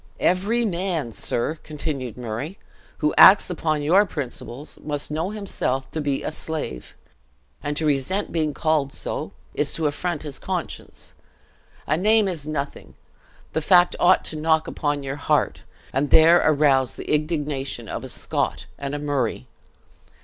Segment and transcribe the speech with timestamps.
[0.19, 2.57] "Every man, sir," continued Murray,
[3.05, 6.95] "who acts upon your principles, must know himself to be a slave;
[7.61, 11.13] and to resent being called so, is to affront his conscience.
[11.85, 12.95] A name is nothing,
[13.53, 18.09] the fact ought to knock upon your heart, and there arouse the indignation of a
[18.09, 19.45] Scot and a Murray.